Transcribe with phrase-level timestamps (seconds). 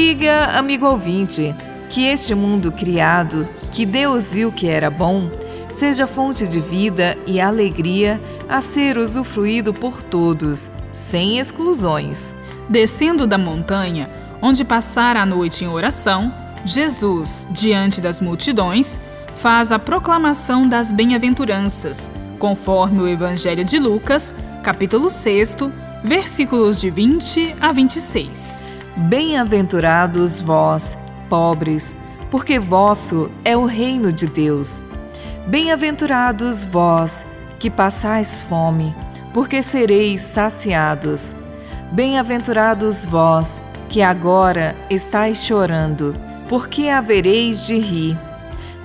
[0.00, 1.54] Amiga, amigo ouvinte,
[1.90, 5.30] que este mundo criado, que Deus viu que era bom,
[5.70, 8.18] seja fonte de vida e alegria
[8.48, 12.34] a ser usufruído por todos, sem exclusões.
[12.66, 14.08] Descendo da montanha,
[14.40, 16.32] onde passara a noite em oração,
[16.64, 18.98] Jesus, diante das multidões,
[19.36, 25.58] faz a proclamação das bem-aventuranças, conforme o Evangelho de Lucas, capítulo 6,
[26.02, 28.69] versículos de 20 a 26.
[29.08, 30.96] Bem-aventurados vós,
[31.30, 31.94] pobres,
[32.30, 34.82] porque vosso é o reino de Deus.
[35.46, 37.24] Bem-aventurados vós,
[37.58, 38.94] que passais fome,
[39.32, 41.34] porque sereis saciados.
[41.90, 46.14] Bem-aventurados vós, que agora estáis chorando,
[46.46, 48.18] porque havereis de rir.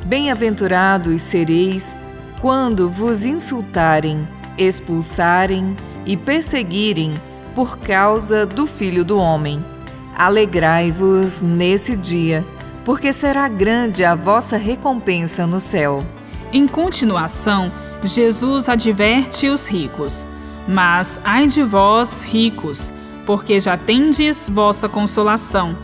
[0.06, 1.98] Bem-aventurados sereis
[2.40, 4.26] quando vos insultarem,
[4.58, 5.76] expulsarem
[6.06, 7.14] e perseguirem
[7.54, 9.75] por causa do Filho do Homem.
[10.18, 12.46] Alegrai-vos nesse dia,
[12.86, 16.06] porque será grande a vossa recompensa no céu.
[16.54, 17.70] Em continuação,
[18.02, 20.26] Jesus adverte os ricos:
[20.66, 22.94] Mas ai de vós, ricos,
[23.26, 25.78] porque já tendes vossa consolação.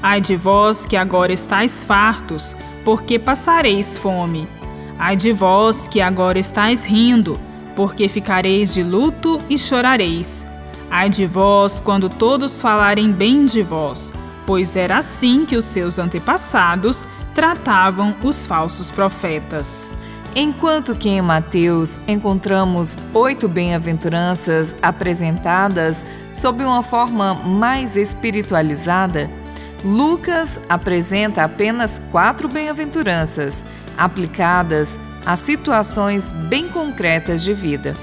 [0.00, 4.46] Ai de vós que agora estáis fartos, porque passareis fome.
[4.96, 7.40] Ai de vós que agora estáis rindo,
[7.74, 10.46] porque ficareis de luto e chorareis.
[10.94, 14.12] Ai de vós quando todos falarem bem de vós,
[14.44, 19.90] pois era assim que os seus antepassados tratavam os falsos profetas.
[20.36, 26.04] Enquanto que em Mateus encontramos oito bem-aventuranças apresentadas
[26.34, 29.30] sob uma forma mais espiritualizada,
[29.82, 33.64] Lucas apresenta apenas quatro bem-aventuranças
[33.96, 37.94] aplicadas a situações bem concretas de vida.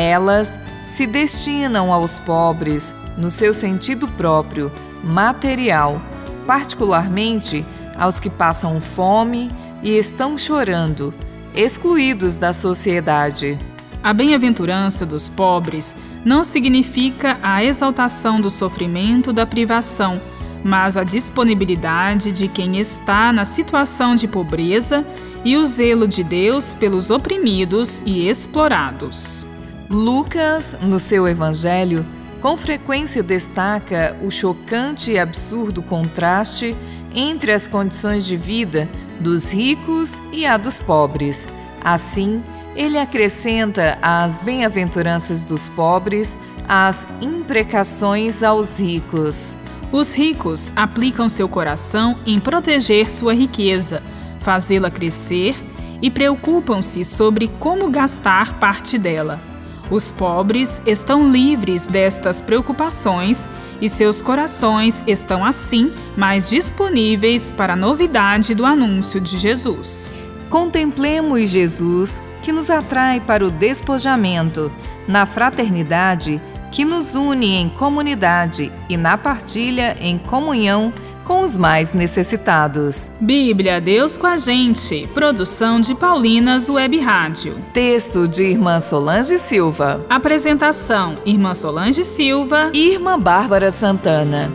[0.00, 4.70] Elas se destinam aos pobres no seu sentido próprio,
[5.02, 6.00] material,
[6.46, 7.66] particularmente
[7.98, 9.50] aos que passam fome
[9.82, 11.12] e estão chorando,
[11.52, 13.58] excluídos da sociedade.
[14.00, 20.20] A bem-aventurança dos pobres não significa a exaltação do sofrimento da privação
[20.62, 25.06] mas a disponibilidade de quem está na situação de pobreza
[25.44, 29.46] e o zelo de Deus pelos oprimidos e explorados.
[29.90, 32.04] Lucas, no seu evangelho,
[32.42, 36.76] com frequência destaca o chocante e absurdo contraste
[37.14, 38.86] entre as condições de vida
[39.18, 41.48] dos ricos e a dos pobres.
[41.82, 42.42] Assim,
[42.76, 46.36] ele acrescenta às bem-aventuranças dos pobres
[46.68, 49.56] as imprecações aos ricos.
[49.90, 54.02] Os ricos aplicam seu coração em proteger sua riqueza,
[54.40, 55.56] fazê-la crescer
[56.02, 59.47] e preocupam-se sobre como gastar parte dela.
[59.90, 63.48] Os pobres estão livres destas preocupações
[63.80, 70.12] e seus corações estão assim mais disponíveis para a novidade do anúncio de Jesus.
[70.50, 74.70] Contemplemos Jesus que nos atrai para o despojamento,
[75.06, 76.40] na fraternidade
[76.70, 80.92] que nos une em comunidade e na partilha em comunhão
[81.28, 83.10] com os mais necessitados.
[83.20, 85.06] Bíblia Deus com a gente.
[85.12, 87.54] Produção de Paulinas Web Rádio.
[87.74, 90.04] Texto de Irmã Solange Silva.
[90.08, 94.50] Apresentação: Irmã Solange Silva e Irmã Bárbara Santana.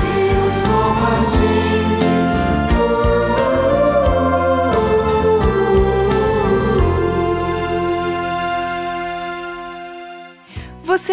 [0.00, 1.63] Deus com a gente.